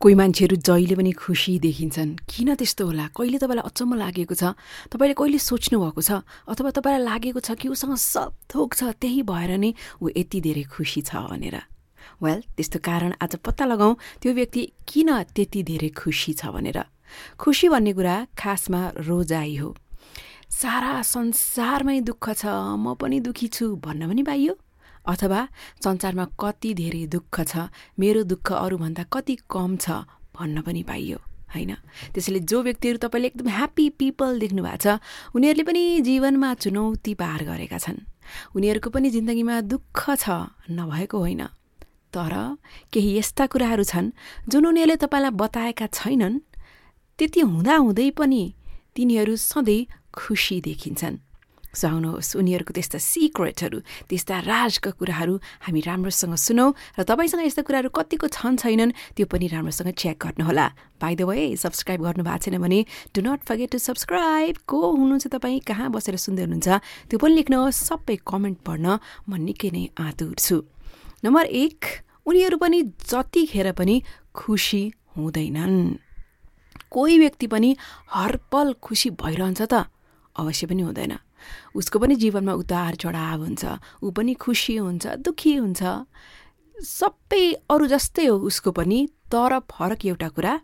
[0.00, 3.06] कोही मान्छेहरू जहिले पनि खुसी देखिन्छन्। किन त्यस्तो होला?
[3.12, 4.56] कहिले तपाईँलाई अचम्म लागेको छ?
[4.88, 6.24] तपाईँले कहिले सोच्नु भएको छ?
[6.48, 10.64] अथवा तपाईँलाई लागेको छ कि उसँग सब थोक छ त्यही भएर नै ऊ यति धेरै
[10.72, 11.56] खुसी छ भनेर।
[12.16, 16.80] वेल त्यस्तो कारण आज पत्ता लगाउँ त्यो व्यक्ति किन त्यति धेरै खुसी छ भनेर।
[17.36, 19.76] खुसी भन्ने कुरा खासमा रोजाइ हो।
[20.48, 24.56] सारा संसारमै दुःख छ म पनि दुःखी छु भन्न पनि पाइयो।
[25.10, 25.40] अथवा
[25.84, 27.68] संसारमा कति धेरै दुःख छ
[27.98, 30.04] मेरो दुःख अरूभन्दा कति कम छ
[30.36, 31.18] भन्न पनि पाइयो
[31.54, 31.72] होइन?
[32.14, 34.86] त्यसैले जो व्यक्तिहरू तपाईँले एकदम ह्याप्पी पिपल देख्नु भएको छ
[35.34, 37.98] उनीहरूले पनि जीवनमा चुनौती पार गरेका छन्।
[38.54, 40.26] उनीहरूको पनि जिन्दगीमा दुःख छ
[40.70, 41.42] नभएको होइन।
[42.14, 42.34] तर
[42.92, 44.14] केही यस्ता कुराहरू छन्
[44.46, 46.38] जुन उनीहरूले तपाईँलाई बताएका छैनन्
[47.18, 48.42] त्यति हुँदाहुँदै पनि
[48.94, 51.29] तिनीहरू सधैँ खुसी देखिन्छन्।
[51.70, 53.78] सो आउनुहोस् उनीहरूको त्यस्ता सिक्रेटहरू
[54.10, 55.34] त्यस्ता राजका कुराहरू
[55.66, 60.66] हामी राम्रोसँग सुनौँ र तपाईँसँग यस्ता कुराहरू कतिको छन् छैनन् त्यो पनि राम्रोसँग चेक गर्नुहोला।
[60.98, 62.80] बाई द वे सब्सक्राइब गर्नु भएको छैन भने
[63.14, 65.60] do not forget to subscribe को हुनुहुन्छ तपाईँ?
[65.62, 66.68] कहाँ बसेर सुन्दै हुनुहुन्छ?
[67.08, 68.98] त्यो पनि लेख्नुहोस् सबै कमेन्ट पढ्न
[69.30, 70.66] म निकै नै आतुर छु।
[71.22, 71.80] नम्बर एक
[72.26, 73.96] उनीहरू पनि जतिखेर पनि
[74.34, 74.82] खुसी
[75.16, 75.78] हुँदैनन्।
[76.90, 77.70] कोही व्यक्ति पनि
[78.10, 79.86] हरपल खुसी भइरहन्छ त।
[80.40, 81.12] अवश्य पनि हुँदैन।
[81.74, 83.64] उसको पनि जीवनमा उतार चढाव हुन्छ
[84.02, 85.82] ऊ पनि खुसी हुन्छ दुःखी हुन्छ।
[86.74, 88.98] सबै अरू जस्तै हो उसको पनि
[89.32, 90.54] तर फरक एउटा कुरा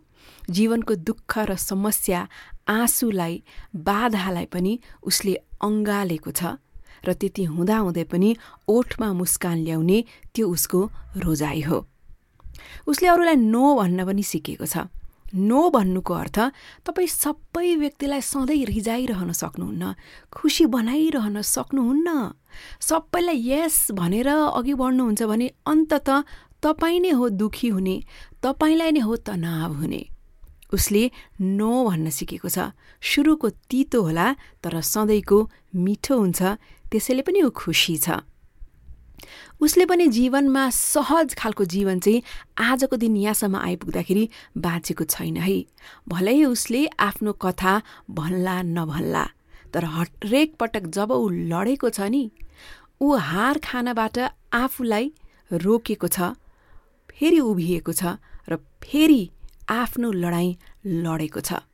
[0.49, 2.19] जीवनको दुःख र समस्या
[2.67, 3.33] आँसुलाई
[3.79, 6.57] बाधालाई पनि उसले अँगालेको छ
[7.05, 8.29] र त्यति हुँदाहुँदै पनि
[8.67, 9.97] ओठमा मुस्कान ल्याउने
[10.33, 10.79] त्यो उसको
[11.23, 11.77] रोजाइ हो।
[12.89, 14.89] उसले अरूलाई नो भन्न पनि सिकेको छ।
[15.35, 16.37] नो भन्नुको अर्थ
[16.87, 19.93] तपाईँ सबै व्यक्तिलाई सधैँ रिजाइरहन सक्नुहुन्न
[20.31, 22.09] खुसी बनाइरहन सक्नुहुन्न।
[22.79, 26.09] सबैलाई यस भनेर अघि बढ्नुहुन्छ भने अन्तत
[26.63, 27.95] तपाईँ नै हो दुखी हुने
[28.43, 30.01] तपाईँलाई नै हो तनाव हुने।
[30.73, 31.03] उसले
[31.41, 34.27] नो भन्न सिकेको छ। सुरुको तितो होला
[34.63, 35.37] तर सधैँको
[35.75, 36.41] मिठो हुन्छ
[36.91, 38.23] त्यसैले पनि ऊ खुसी छ।
[39.61, 42.21] उसले पनि जीवनमा सहज खालको जीवन चाहिँ
[42.57, 45.57] आजको दिन यहाँसम्म आइपुग्दाखेरि बाँचेको छैन है।
[46.07, 49.25] भलै उसले आफ्नो कथा भन्ला नभन्ला
[49.73, 52.23] तर हरेक पटक जब ऊ लडेको छ नि
[53.01, 54.17] ऊ हार खानबाट
[54.53, 55.11] आफूलाई
[55.51, 56.33] रोकेको छ
[57.09, 58.17] फेरि उभिएको छ
[58.49, 59.21] र फेरि
[59.69, 61.65] आफ्नो लडाइँ लडेको छ।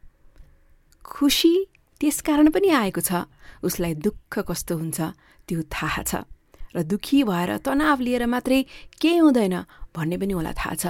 [1.05, 1.53] खुसी
[2.01, 3.27] त्यसकारण पनि आएको छ
[3.63, 5.01] उसलाई दुःख कस्तो हुन्छ
[5.47, 6.23] त्यो थाहा छ।
[6.75, 8.61] र दुखी भएर तनाव लिएर मात्रै
[9.01, 9.55] केही हुँदैन
[9.95, 10.85] भन्ने पनि उसलाई थाहा छ।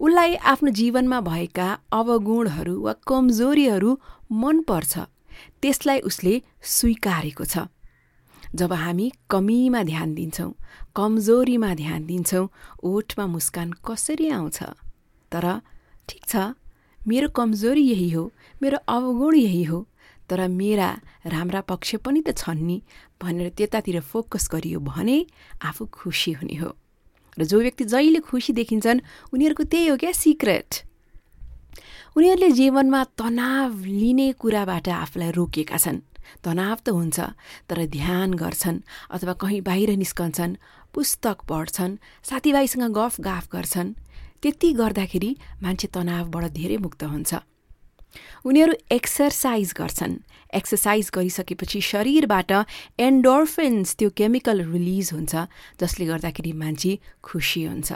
[0.00, 3.90] उसलाई आफ्नो जीवनमा भएका अवगुणहरू वा कमजोरीहरू
[4.32, 4.94] मनपर्छ।
[5.62, 7.68] त्यसलाई उसले स्वीकारेको छ।
[8.54, 10.52] जब हामी कमीमा ध्यान दिन्छौँ
[10.96, 12.48] कमजोरीमा ध्यान दिन्छौँ
[12.84, 14.58] ओठमा मुस्कान कसरी आउँछ?
[15.32, 15.44] तर
[16.08, 16.36] ठिक छ
[17.00, 18.22] मेरो कमजोरी यही हो
[18.62, 19.78] मेरो अवगुण यही हो
[20.28, 20.90] तर मेरा
[21.26, 22.82] राम्रा पक्ष पनि त छन् नि
[23.22, 25.16] भनेर त्यतातिर फोकस गरियो भने
[25.62, 26.70] आफू खुसी हुने हो।
[27.38, 29.00] र जो व्यक्ति जहिले खुसी देखिन्छन्
[29.34, 30.70] उनीहरूको त्यही हो क्या सिक्रेट।
[32.16, 36.00] उनीहरूले जीवनमा तनाव लिने कुराबाट आफूलाई रोकेका छन्।
[36.44, 37.18] तनाव त हुन्छ
[37.68, 38.78] तर ध्यान गर्छन्
[39.12, 40.58] अथवा कहीँ बाहिर निस्कन्छन्
[40.94, 43.94] पुस्तक पढ्छन् साथीभाइसँग गफ गाफ गर्छन्।
[44.42, 45.30] त्यति गर्दाखेरि
[45.62, 47.34] मान्छे तनावबाट धेरै मुक्त हुन्छ।
[48.46, 50.14] उनीहरू एक्सर्साइज गर्छन्।
[50.54, 52.52] एक्सर्साइज गरिसकेपछि शरीरबाट
[52.98, 55.34] एन्डोर्फिन्स त्यो केमिकल रिलिज हुन्छ
[55.80, 57.92] जसले गर्दाखेरि मान्छे खुसी हुन्छ।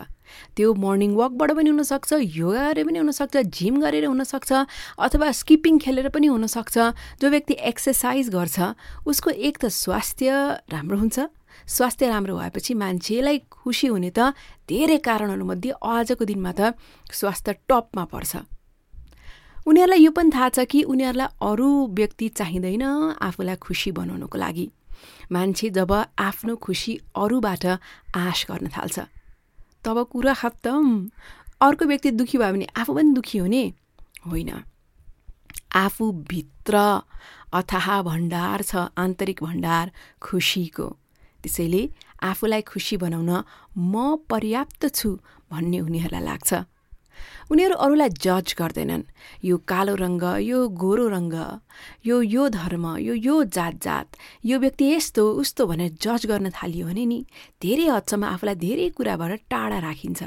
[0.56, 4.50] त्यो मर्निङ वकबाट पनि हुनसक्छ योगा गरेर पनि हुनसक्छ जिम गरेर हुनसक्छ
[4.98, 6.76] अथवा स्किपिङ खेलेर पनि हुनसक्छ।
[7.18, 8.56] जो व्यक्ति एक्सर्साइज गर्छ
[9.06, 10.30] उसको एक त स्वास्थ्य
[10.70, 11.18] राम्रो हुन्छ।
[11.66, 14.34] स्वास्थ्य राम्रो भएपछि मान्छेलाई खुसी हुने त
[14.68, 16.78] धेरै कारणहरूमध्ये आजको दिनमा त
[17.10, 18.59] स्वास्थ्य टपमा पर्छ।
[19.70, 22.84] उनीहरूलाई यो पनि थाहा छ कि उनीहरूलाई अरू व्यक्ति चाहिँदैन
[23.22, 24.66] आफूलाई खुसी बनाउनुको लागि।
[25.30, 27.64] मान्छे जब आफ्नो खुसी अरूबाट
[28.18, 28.98] आश गर्न थाल्छ
[29.84, 30.86] तब कुरा खत्तम।
[31.62, 33.62] अर्को व्यक्ति दुःखी भयो भने आफू पनि दुःखी हुने?
[34.26, 34.50] होइन।
[35.76, 36.74] आफूभित्र
[37.54, 39.90] अथाह भण्डार छ आन्तरिक भण्डार
[40.20, 40.86] खुसीको।
[41.42, 41.82] त्यसैले
[42.26, 43.30] आफूलाई खुसी बनाउन
[43.78, 43.94] म
[44.30, 45.08] पर्याप्त छु
[45.50, 46.50] भन्ने उनीहरूलाई लाग्छ।
[47.50, 49.04] उनीहरू अरूलाई जज गर्दैनन्।
[49.44, 51.34] यो कालो रङ्ग यो गोरो रङ्ग
[52.06, 54.06] यो यो धर्म यो यो जात जात
[54.44, 57.18] यो व्यक्ति यस्तो उस्तो भनेर जज गर्न थालियो भने नि
[57.62, 60.22] धेरै हदसम्म आफूलाई धेरै कुराबाट टाढा राखिन्छ।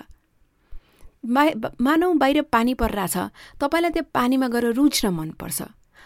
[1.23, 3.15] मानौ बाहिर पानी परिरहेछ
[3.61, 5.61] तपाईँलाई त्यो पानीमा गएर रुच्न मनपर्छ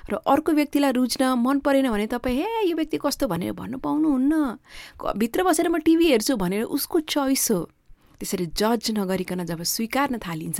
[0.07, 3.27] र अर्को व्यक्तिलाई रुच्न मन परेन भने तपाईँ हे यो व्यक्ति कस्तो?
[3.27, 4.33] भनेर भन्नु पाउनुहुन्न।
[5.17, 7.59] भित्र बसेर म टिभी हेर्छु भनेर उसको चोइस हो।
[8.19, 10.59] त्यसरी जज नगरिकन जब स्वीकार्न थालिन्छ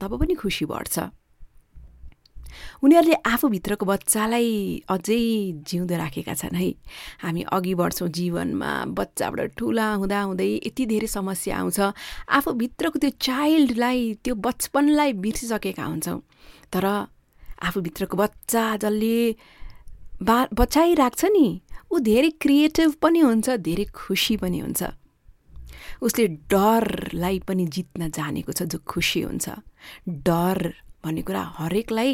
[0.00, 0.96] तब पनि खुसी बढ्छ।
[2.82, 4.50] उनीहरूले आफूभित्रको बच्चालाई
[4.86, 5.18] अझै
[5.66, 6.70] जिउँदो राखेका छन् है।
[7.22, 11.78] हामी अघि बढ्छौँ जीवनमा बच्चाबाट ठुला हुँदा हुँदै यति धेरै समस्या आउँछ।
[12.30, 16.20] आफूभित्रको त्यो चाइल्डलाई त्यो बचपनलाई बिर्सिसकेका हुन्छौँ।
[16.70, 16.84] तर
[17.66, 19.18] आफूभित्रको बच्चा जसले
[20.22, 21.46] बा बचाइराख्छ नि
[21.90, 24.82] ऊ धेरै क्रिएटिभ पनि हुन्छ धेरै खुसी पनि हुन्छ।
[26.04, 29.48] उसले डरलाई पनि जित्न जानेको छ जो खुसी हुन्छ।
[30.04, 30.58] डर
[31.00, 32.12] भन्ने कुरा हरेकलाई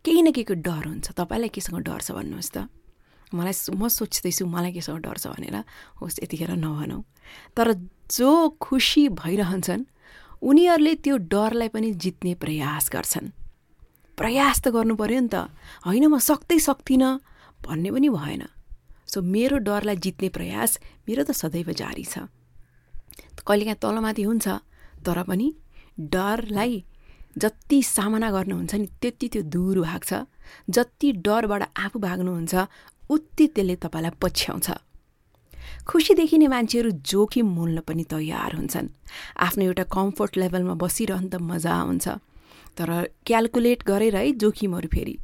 [0.00, 2.56] केही न केहीको डर हुन्छ। तपाईँलाई केसँग डर छ भन्नुहोस् त।
[3.28, 5.56] मलाई म सोच्दैछु मलाई केसँग डर छ भनेर।
[6.00, 7.04] होस् यतिखेर नभनौँ।
[7.52, 7.76] तर
[8.08, 9.84] जो खुसी भइरहन्छन्
[10.40, 13.28] उनीहरूले त्यो डरलाई पनि जित्ने प्रयास गर्छन्।
[14.16, 15.52] प्रयास त गर्नु पऱ्यो नि त।
[15.84, 17.20] होइन म सक्दै सक्दिनँ
[17.60, 18.42] भन्ने पनि भएन।
[19.04, 20.70] सो मेरो डरलाई जित्ने प्रयास
[21.04, 22.32] मेरो त सदैव जारी छ।
[23.46, 24.48] कहिलेकाहीँ तलमाथि हुन्छ
[25.06, 25.46] तर पनि
[26.12, 26.84] डरलाई
[27.38, 30.10] जति सामना गर्नुहुन्छ नि त्यति त्यो दूर भाग्छ।
[30.70, 32.54] जति डरबाट आफू भाग्नुहुन्छ
[33.10, 34.68] उति त्यसले तपाईँलाई पछ्याउँछ।
[35.86, 38.88] खुसी देखिने मान्छेहरू जोखिम मोल्न पनि तयार हुन्छन्।
[39.46, 42.06] आफ्नो एउटा कम्फोर्ट लेभलमा बसिरहनु त मजा आउँछ।
[42.78, 42.90] तर
[43.26, 45.18] क्यालकुलेट गरेर है जोखिमहरू फेरि।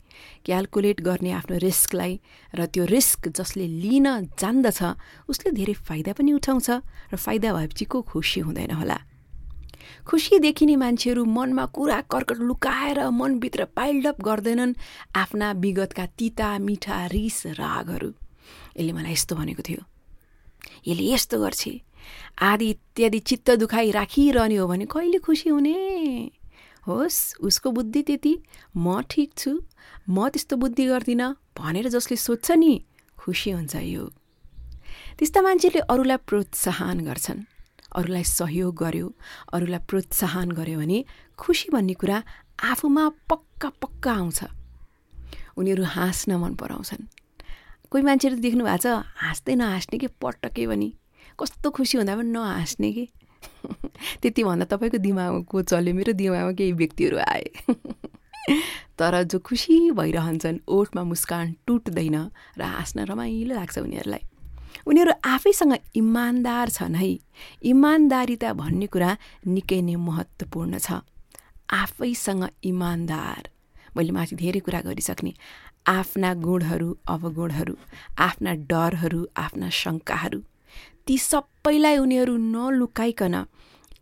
[0.44, 2.12] क्यालकुलेट गर्ने आफ्नो रिस्कलाई
[2.54, 4.82] र त्यो रिस्क जसले लिन जान्दछ
[5.30, 6.68] उसले धेरै फाइदा पनि उठाउँछ
[7.12, 8.98] र फाइदा भएपछि को खुसी हुँदैन होला।
[10.06, 14.74] खुसी देखिने मान्छेहरू मनमा कुरा कर्कट लुकाएर मनभित्र पाइल्डअप गर्दैनन्
[15.16, 18.10] आफ्ना विगतका तिता मिठा रिस रागहरू।
[18.76, 19.82] यसले मलाई यस्तो भनेको थियो।
[20.88, 21.62] यसले यस्तो गर्छ।
[22.42, 25.76] आदि इत्यादि चित्त दुखाइ राखिरहने हो भने कहिले खुसी हुने?
[26.86, 28.32] होस् उसको बुद्धि त्यति
[28.76, 29.50] म ठिक छु
[30.08, 31.28] म त्यस्तो बुद्धि गर्दिनँ
[31.58, 32.72] भनेर जसले सोध्छ नि
[33.18, 34.04] खुसी हुन्छ यो।
[35.18, 37.40] त्यस्ता मान्छेले अरूलाई प्रोत्साहन गर्छन्।
[37.94, 39.06] अरूलाई सहयोग गर्यो
[39.54, 40.98] अरूलाई प्रोत्साहन गर्यो भने
[41.38, 42.18] खुसी भन्ने कुरा
[42.70, 44.40] आफूमा पक्का पक्का आउँछ।
[45.56, 47.02] उनीहरू हाँस्न मन पराउँछन्।
[47.90, 50.88] कोही मान्छेहरू देख्नु भएको छ हाँस्दै नहाँस्ने कि पटक्कै पनि।
[51.38, 53.04] कस्तो खुसी हुँदा पनि नहाँस्ने कि?
[54.22, 57.44] त्यति भन्दा तपाईँको दिमागमा को चल्यो मेरो दिमागमा केही व्यक्तिहरू आए।
[58.98, 62.16] तर जो खुसी भइरहन्छन् ओठमा मुस्कान टुट्दैन
[62.58, 64.22] र हाँस्न रमाइलो लाग्छ उनीहरूलाई।
[64.86, 67.10] उनीहरू आफैसँग इमान्दार छन् है।
[67.64, 69.10] इमान्दारिता भन्ने कुरा
[69.46, 71.00] निकै नै महत्त्वपूर्ण छ।
[71.72, 73.42] आफैसँग इमान्दार।
[73.96, 75.32] मैले माथि धेरै कुरा गरिसक्ने।
[75.86, 77.74] आफ्ना गुणहरू अवगुणहरू
[78.18, 80.40] आफ्ना डरहरू आफ्ना शङ्काहरू
[81.06, 83.36] ती सबैलाई उनीहरू नलुकाइकन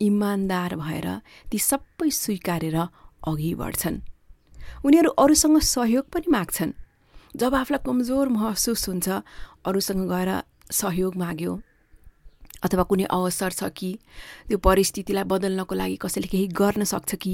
[0.02, 1.06] इमान्दार भएर
[1.50, 2.76] ती सबै स्वीकारेर
[3.28, 3.96] अघि बढ्छन्।
[4.84, 6.72] उनीहरू अरूसँग सहयोग पनि माग्छन्।
[7.32, 9.08] जब आफूलाई कमजोर महसुस हुन्छ
[9.64, 10.30] अरूसँग गएर
[10.70, 11.52] सहयोग माग्यो
[12.62, 13.90] अथवा कुनै अवसर छ कि
[14.48, 17.32] त्यो परिस्थितिलाई बदल्नको लागि कसैले केही गर्न सक्छ कि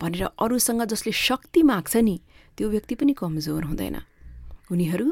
[0.00, 2.16] भनेर अरूसँग जसले शक्ति माग्छ नि
[2.56, 3.96] त्यो व्यक्ति पनि कमजोर हुँदैन।
[4.72, 5.08] उनीहरू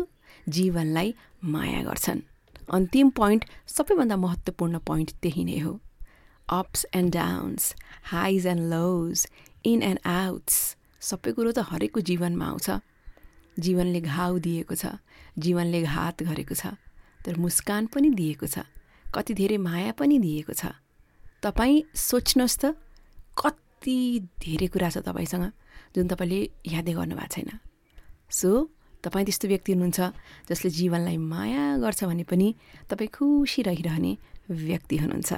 [0.49, 1.09] जीवनलाई
[1.45, 2.21] माया गर्छन्।
[2.73, 5.73] अन्तिम पोइन्ट सबैभन्दा महत्त्वपूर्ण पोइन्ट त्यही नै हो।
[6.51, 7.75] Ups and downs
[8.13, 9.27] highs and lows
[9.65, 12.69] in and outs सबै कुरो त हरेकको जीवनमा आउँछ।
[13.61, 14.99] जीवनले घाउ दिएको छ।
[15.39, 16.75] जीवनले घात गरेको छ।
[17.25, 18.65] तर मुस्कान पनि दिएको छ।
[19.15, 20.73] कति धेरै माया पनि दिएको छ।
[21.43, 22.65] तपाईँ सोच्नुहोस् त
[23.35, 23.99] कति
[24.41, 25.45] धेरै कुरा छ तपाईँसँग
[25.95, 27.51] जुन तपाईँले यादै गर्नुभएको छैन।
[28.31, 28.51] सो
[29.05, 30.01] तपाईँ त्यस्तो व्यक्ति हुनुहुन्छ
[30.51, 32.49] जसले जीवनलाई माया गर्छ भने पनि
[32.91, 34.13] तपाईँ खुसी रहिरहने
[34.51, 35.33] व्यक्ति हुनुहुन्छ।